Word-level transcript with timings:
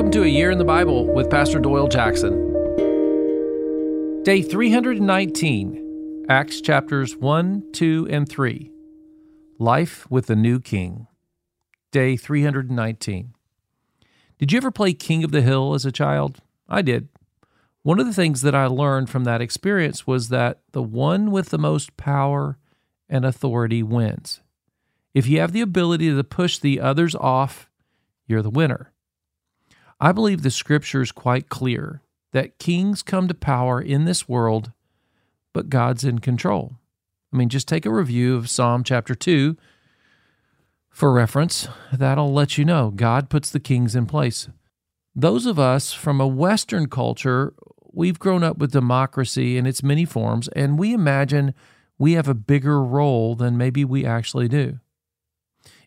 Welcome 0.00 0.12
to 0.12 0.22
A 0.22 0.28
Year 0.28 0.50
in 0.50 0.56
the 0.56 0.64
Bible 0.64 1.12
with 1.12 1.28
Pastor 1.28 1.58
Doyle 1.58 1.86
Jackson. 1.86 2.32
Day 4.22 4.40
319, 4.40 6.24
Acts 6.26 6.62
chapters 6.62 7.14
1, 7.16 7.70
2, 7.72 8.08
and 8.10 8.26
3. 8.26 8.72
Life 9.58 10.10
with 10.10 10.24
the 10.24 10.36
New 10.36 10.58
King. 10.58 11.06
Day 11.92 12.16
319. 12.16 13.34
Did 14.38 14.50
you 14.50 14.56
ever 14.56 14.70
play 14.70 14.94
King 14.94 15.22
of 15.22 15.32
the 15.32 15.42
Hill 15.42 15.74
as 15.74 15.84
a 15.84 15.92
child? 15.92 16.40
I 16.66 16.80
did. 16.80 17.08
One 17.82 18.00
of 18.00 18.06
the 18.06 18.14
things 18.14 18.40
that 18.40 18.54
I 18.54 18.68
learned 18.68 19.10
from 19.10 19.24
that 19.24 19.42
experience 19.42 20.06
was 20.06 20.30
that 20.30 20.60
the 20.72 20.82
one 20.82 21.30
with 21.30 21.50
the 21.50 21.58
most 21.58 21.98
power 21.98 22.56
and 23.06 23.26
authority 23.26 23.82
wins. 23.82 24.40
If 25.12 25.26
you 25.26 25.40
have 25.40 25.52
the 25.52 25.60
ability 25.60 26.08
to 26.10 26.24
push 26.24 26.56
the 26.56 26.80
others 26.80 27.14
off, 27.14 27.68
you're 28.26 28.40
the 28.40 28.48
winner. 28.48 28.94
I 30.00 30.12
believe 30.12 30.42
the 30.42 30.50
scripture 30.50 31.02
is 31.02 31.12
quite 31.12 31.48
clear 31.48 32.00
that 32.32 32.58
kings 32.58 33.02
come 33.02 33.28
to 33.28 33.34
power 33.34 33.80
in 33.80 34.04
this 34.06 34.28
world, 34.28 34.72
but 35.52 35.68
God's 35.68 36.04
in 36.04 36.20
control. 36.20 36.76
I 37.32 37.36
mean, 37.36 37.48
just 37.48 37.68
take 37.68 37.84
a 37.84 37.92
review 37.92 38.36
of 38.36 38.48
Psalm 38.48 38.82
chapter 38.82 39.14
2 39.14 39.56
for 40.88 41.12
reference. 41.12 41.68
That'll 41.92 42.32
let 42.32 42.56
you 42.56 42.64
know 42.64 42.90
God 42.90 43.28
puts 43.28 43.50
the 43.50 43.60
kings 43.60 43.94
in 43.94 44.06
place. 44.06 44.48
Those 45.14 45.44
of 45.44 45.58
us 45.58 45.92
from 45.92 46.20
a 46.20 46.26
Western 46.26 46.88
culture, 46.88 47.52
we've 47.92 48.18
grown 48.18 48.42
up 48.42 48.58
with 48.58 48.72
democracy 48.72 49.58
in 49.58 49.66
its 49.66 49.82
many 49.82 50.04
forms, 50.04 50.48
and 50.48 50.78
we 50.78 50.94
imagine 50.94 51.52
we 51.98 52.12
have 52.12 52.28
a 52.28 52.34
bigger 52.34 52.82
role 52.82 53.34
than 53.34 53.58
maybe 53.58 53.84
we 53.84 54.06
actually 54.06 54.48
do. 54.48 54.78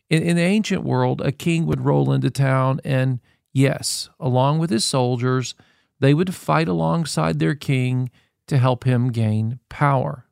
In, 0.08 0.22
in 0.22 0.36
the 0.36 0.42
ancient 0.42 0.84
world, 0.84 1.20
a 1.20 1.32
king 1.32 1.66
would 1.66 1.84
roll 1.84 2.12
into 2.12 2.30
town 2.30 2.80
and 2.84 3.18
Yes, 3.54 4.10
along 4.18 4.58
with 4.58 4.70
his 4.70 4.84
soldiers, 4.84 5.54
they 6.00 6.12
would 6.12 6.34
fight 6.34 6.66
alongside 6.68 7.38
their 7.38 7.54
king 7.54 8.10
to 8.48 8.58
help 8.58 8.84
him 8.84 9.12
gain 9.12 9.60
power. 9.68 10.26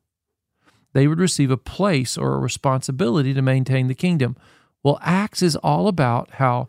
They 0.91 1.07
would 1.07 1.19
receive 1.19 1.49
a 1.49 1.57
place 1.57 2.17
or 2.17 2.35
a 2.35 2.39
responsibility 2.39 3.33
to 3.33 3.41
maintain 3.41 3.87
the 3.87 3.95
kingdom. 3.95 4.35
Well, 4.83 4.99
Acts 5.01 5.41
is 5.41 5.55
all 5.55 5.87
about 5.87 6.31
how 6.31 6.67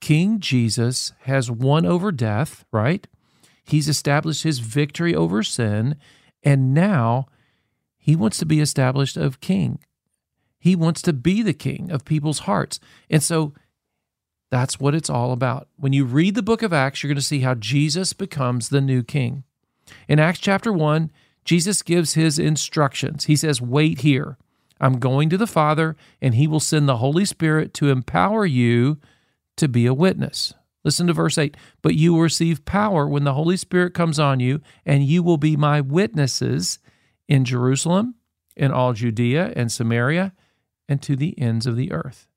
King 0.00 0.38
Jesus 0.38 1.14
has 1.22 1.50
won 1.50 1.86
over 1.86 2.12
death, 2.12 2.66
right? 2.70 3.06
He's 3.64 3.88
established 3.88 4.42
his 4.42 4.58
victory 4.58 5.14
over 5.14 5.42
sin, 5.42 5.96
and 6.42 6.74
now 6.74 7.26
he 7.96 8.14
wants 8.14 8.36
to 8.38 8.46
be 8.46 8.60
established 8.60 9.16
of 9.16 9.40
king. 9.40 9.78
He 10.58 10.76
wants 10.76 11.00
to 11.02 11.14
be 11.14 11.40
the 11.40 11.54
king 11.54 11.90
of 11.90 12.04
people's 12.04 12.40
hearts. 12.40 12.78
And 13.08 13.22
so 13.22 13.54
that's 14.54 14.78
what 14.78 14.94
it's 14.94 15.10
all 15.10 15.32
about. 15.32 15.66
When 15.76 15.92
you 15.92 16.04
read 16.04 16.36
the 16.36 16.42
book 16.42 16.62
of 16.62 16.72
Acts, 16.72 17.02
you're 17.02 17.08
going 17.08 17.16
to 17.16 17.22
see 17.22 17.40
how 17.40 17.54
Jesus 17.54 18.12
becomes 18.12 18.68
the 18.68 18.80
new 18.80 19.02
king. 19.02 19.42
In 20.06 20.20
Acts 20.20 20.38
chapter 20.38 20.72
1, 20.72 21.10
Jesus 21.44 21.82
gives 21.82 22.14
his 22.14 22.38
instructions. 22.38 23.24
He 23.24 23.34
says, 23.34 23.60
Wait 23.60 24.02
here. 24.02 24.38
I'm 24.80 25.00
going 25.00 25.28
to 25.30 25.36
the 25.36 25.48
Father, 25.48 25.96
and 26.22 26.36
he 26.36 26.46
will 26.46 26.60
send 26.60 26.88
the 26.88 26.98
Holy 26.98 27.24
Spirit 27.24 27.74
to 27.74 27.88
empower 27.88 28.46
you 28.46 28.98
to 29.56 29.66
be 29.66 29.86
a 29.86 29.94
witness. 29.94 30.54
Listen 30.84 31.08
to 31.08 31.12
verse 31.12 31.36
8. 31.36 31.56
But 31.82 31.96
you 31.96 32.12
will 32.14 32.20
receive 32.20 32.64
power 32.64 33.08
when 33.08 33.24
the 33.24 33.34
Holy 33.34 33.56
Spirit 33.56 33.92
comes 33.92 34.20
on 34.20 34.38
you, 34.38 34.60
and 34.86 35.04
you 35.04 35.24
will 35.24 35.36
be 35.36 35.56
my 35.56 35.80
witnesses 35.80 36.78
in 37.26 37.44
Jerusalem, 37.44 38.14
in 38.56 38.70
all 38.70 38.92
Judea 38.92 39.52
and 39.56 39.72
Samaria, 39.72 40.32
and 40.88 41.02
to 41.02 41.16
the 41.16 41.36
ends 41.40 41.66
of 41.66 41.74
the 41.74 41.90
earth. 41.90 42.28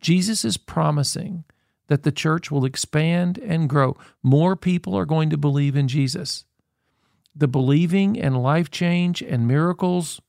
Jesus 0.00 0.44
is 0.44 0.56
promising 0.56 1.44
that 1.88 2.02
the 2.02 2.12
church 2.12 2.50
will 2.50 2.64
expand 2.64 3.38
and 3.38 3.68
grow. 3.68 3.96
More 4.22 4.56
people 4.56 4.94
are 4.94 5.06
going 5.06 5.30
to 5.30 5.36
believe 5.36 5.74
in 5.74 5.88
Jesus. 5.88 6.44
The 7.34 7.48
believing 7.48 8.18
and 8.18 8.42
life 8.42 8.70
change 8.70 9.22
and 9.22 9.48
miracles 9.48 10.20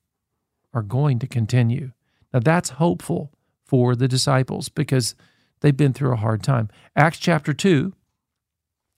are 0.74 0.82
going 0.82 1.20
to 1.20 1.28
continue. 1.28 1.92
Now, 2.34 2.40
that's 2.40 2.70
hopeful 2.72 3.32
for 3.66 3.96
the 3.96 4.08
disciples 4.08 4.70
because 4.70 5.16
they've 5.62 5.76
been 5.76 5.94
through 5.94 6.14
a 6.14 6.18
hard 6.18 6.44
time. 6.44 6.70
Acts 6.96 7.20
chapter 7.20 7.54
2, 7.54 7.94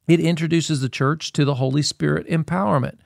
it 0.07 0.19
introduces 0.19 0.81
the 0.81 0.89
church 0.89 1.31
to 1.33 1.45
the 1.45 1.55
Holy 1.55 1.81
Spirit 1.81 2.27
empowerment. 2.27 2.97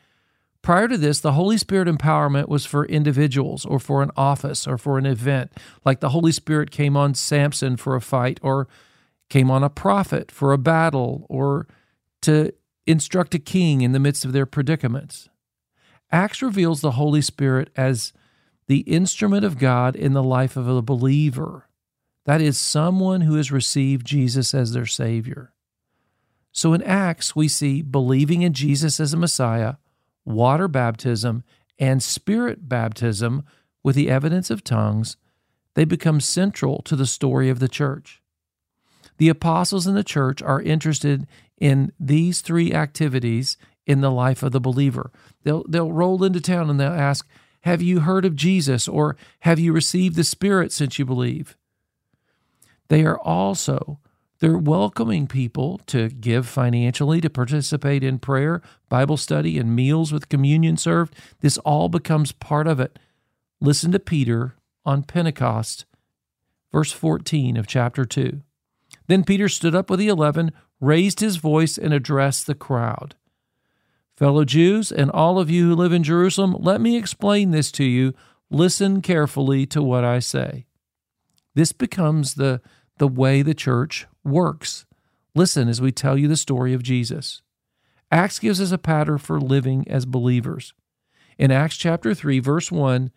Prior 0.66 0.88
to 0.88 0.98
this, 0.98 1.20
the 1.20 1.34
Holy 1.34 1.60
Spirit 1.60 1.88
empowerment 1.88 2.48
was 2.48 2.66
for 2.66 2.86
individuals 2.86 3.68
or 3.68 3.78
for 3.78 4.02
an 4.02 4.10
office 4.18 4.66
or 4.66 4.80
for 4.80 4.98
an 4.98 5.06
event, 5.06 5.52
like 5.86 6.00
the 6.00 6.10
Holy 6.10 6.32
Spirit 6.32 6.72
came 6.72 6.98
on 6.98 7.14
Samson 7.14 7.78
for 7.78 7.96
a 7.96 8.02
fight 8.02 8.40
or 8.42 8.68
came 9.30 9.52
on 9.52 9.64
a 9.64 9.70
prophet 9.70 10.32
for 10.32 10.54
a 10.54 10.58
battle 10.58 11.28
or 11.30 11.68
to 12.24 12.52
instruct 12.88 13.36
a 13.36 13.40
king 13.40 13.82
in 13.82 13.92
the 13.92 14.00
midst 14.00 14.26
of 14.26 14.34
their 14.34 14.48
predicaments. 14.48 15.30
Acts 16.12 16.42
reveals 16.42 16.82
the 16.82 16.94
Holy 16.94 17.22
Spirit 17.22 17.70
as 17.78 18.12
the 18.66 18.80
instrument 18.80 19.46
of 19.46 19.60
God 19.60 19.96
in 19.96 20.14
the 20.14 20.24
life 20.24 20.58
of 20.58 20.68
a 20.68 20.82
believer. 20.82 21.70
That 22.24 22.42
is, 22.42 22.58
someone 22.58 23.22
who 23.22 23.36
has 23.36 23.52
received 23.52 24.08
Jesus 24.08 24.56
as 24.56 24.74
their 24.74 24.88
Savior. 24.88 25.54
So 26.52 26.74
in 26.74 26.82
Acts, 26.82 27.36
we 27.36 27.50
see 27.50 27.84
believing 27.84 28.42
in 28.42 28.54
Jesus 28.54 29.00
as 29.00 29.14
a 29.14 29.18
Messiah 29.18 29.76
water 30.26 30.68
baptism, 30.68 31.44
and 31.80 32.02
spirit 32.02 32.68
baptism 32.68 33.44
with 33.84 33.96
the 33.96 34.10
evidence 34.10 34.50
of 34.50 34.64
tongues, 34.64 35.18
they 35.76 35.86
become 35.86 36.20
central 36.20 36.82
to 36.84 36.96
the 36.96 37.06
story 37.06 37.50
of 37.50 37.60
the 37.60 37.68
church. 37.68 38.22
The 39.18 39.30
apostles 39.30 39.88
in 39.88 39.96
the 39.96 40.04
church 40.04 40.42
are 40.42 40.62
interested 40.62 41.28
in 41.58 41.92
these 42.00 42.42
three 42.42 42.74
activities 42.74 43.58
in 43.86 44.02
the 44.02 44.12
life 44.12 44.44
of 44.44 44.52
the 44.52 44.60
believer. 44.60 45.12
They'll, 45.44 45.64
they'll 45.70 45.92
roll 45.92 46.24
into 46.24 46.42
town 46.42 46.70
and 46.70 46.80
they'll 46.80 46.92
ask, 46.92 47.28
Have 47.62 47.82
you 47.82 48.02
heard 48.02 48.26
of 48.26 48.36
Jesus? 48.36 48.88
or 48.88 49.16
Have 49.42 49.60
you 49.60 49.72
received 49.72 50.16
the 50.16 50.24
Spirit 50.24 50.72
since 50.72 50.98
you 50.98 51.06
believe? 51.06 51.56
They 52.88 53.06
are 53.06 53.20
also 53.20 54.00
they're 54.46 54.60
welcoming 54.60 55.26
people 55.26 55.82
to 55.88 56.08
give 56.08 56.48
financially, 56.48 57.20
to 57.20 57.32
participate 57.32 58.04
in 58.04 58.20
prayer, 58.20 58.62
Bible 58.90 59.18
study, 59.18 59.58
and 59.58 59.76
meals 59.76 60.14
with 60.14 60.30
communion 60.30 60.78
served. 60.78 61.16
This 61.40 61.58
all 61.58 61.90
becomes 61.90 62.32
part 62.32 62.68
of 62.68 62.80
it. 62.80 63.00
Listen 63.60 63.92
to 63.92 63.98
Peter 63.98 64.56
on 64.86 65.02
Pentecost, 65.02 65.86
verse 66.72 66.92
14 66.92 67.58
of 67.58 67.66
chapter 67.66 68.06
2. 68.06 68.44
Then 69.08 69.24
Peter 69.24 69.50
stood 69.50 69.74
up 69.74 69.90
with 69.90 69.98
the 69.98 70.10
eleven, 70.10 70.52
raised 70.80 71.22
his 71.22 71.38
voice, 71.38 71.76
and 71.76 71.92
addressed 71.92 72.46
the 72.46 72.54
crowd. 72.54 73.16
Fellow 74.16 74.46
Jews, 74.46 74.92
and 74.92 75.10
all 75.10 75.40
of 75.40 75.50
you 75.50 75.70
who 75.70 75.76
live 75.76 75.92
in 75.92 76.04
Jerusalem, 76.04 76.56
let 76.60 76.80
me 76.80 76.98
explain 76.98 77.50
this 77.50 77.72
to 77.72 77.84
you. 77.84 78.14
Listen 78.52 79.02
carefully 79.02 79.66
to 79.66 79.82
what 79.82 80.04
I 80.04 80.20
say. 80.20 80.68
This 81.56 81.72
becomes 81.72 82.36
the 82.36 82.62
the 82.98 83.08
way 83.08 83.42
the 83.42 83.54
church 83.54 84.08
works. 84.24 84.86
Listen 85.34 85.68
as 85.68 85.82
we 85.82 85.92
tell 85.92 86.18
you 86.18 86.28
the 86.28 86.38
story 86.38 86.74
of 86.74 86.84
Jesus. 86.84 87.42
Acts 88.12 88.40
gives 88.40 88.62
us 88.62 88.72
a 88.72 88.78
pattern 88.78 89.18
for 89.18 89.40
living 89.40 89.86
as 89.90 90.06
believers. 90.06 90.74
In 91.38 91.52
Acts 91.52 91.76
chapter 91.76 92.14
3, 92.14 92.40
verse 92.40 92.72
1, 92.72 93.12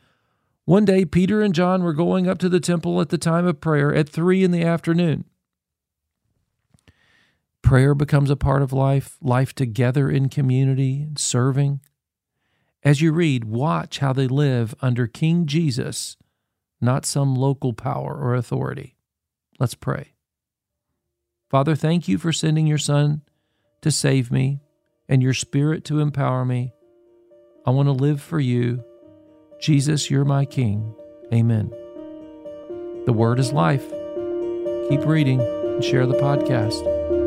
one 0.65 0.85
day 0.85 1.05
Peter 1.05 1.41
and 1.41 1.55
John 1.55 1.83
were 1.83 1.95
going 1.95 2.29
up 2.29 2.39
to 2.39 2.49
the 2.49 2.61
temple 2.61 3.01
at 3.01 3.11
the 3.11 3.19
time 3.19 3.47
of 3.47 3.61
prayer 3.61 3.95
at 3.95 4.09
3 4.09 4.45
in 4.45 4.51
the 4.51 4.65
afternoon. 4.65 5.25
Prayer 7.63 7.95
becomes 7.95 8.31
a 8.31 8.37
part 8.37 8.63
of 8.63 8.73
life, 8.73 9.17
life 9.23 9.55
together 9.55 10.11
in 10.11 10.29
community 10.29 11.03
and 11.03 11.19
serving. 11.19 11.81
As 12.83 13.01
you 13.01 13.13
read, 13.13 13.45
watch 13.45 14.01
how 14.01 14.13
they 14.13 14.29
live 14.29 14.75
under 14.81 15.07
King 15.07 15.47
Jesus, 15.47 16.17
not 16.81 17.07
some 17.07 17.35
local 17.35 17.73
power 17.73 18.15
or 18.15 18.35
authority. 18.35 18.98
Let's 19.59 19.75
pray. 19.75 20.13
Father, 21.51 21.75
thank 21.75 22.09
you 22.09 22.19
for 22.19 22.33
sending 22.33 22.67
your 22.67 22.79
Son 22.79 23.23
to 23.81 23.91
save 23.91 24.31
me 24.31 24.61
and 25.09 25.23
your 25.23 25.35
Spirit 25.35 25.85
to 25.87 26.01
empower 26.01 26.45
me. 26.45 26.73
I 27.67 27.71
want 27.71 27.87
to 27.87 27.93
live 27.93 28.21
for 28.21 28.39
you. 28.39 28.85
Jesus, 29.61 30.11
you're 30.11 30.25
my 30.25 30.45
King. 30.45 30.95
Amen. 31.33 31.71
The 33.07 33.13
Word 33.13 33.39
is 33.39 33.53
life. 33.53 33.87
Keep 34.89 35.05
reading 35.07 35.41
and 35.41 35.83
share 35.83 36.07
the 36.07 36.15
podcast. 36.15 37.18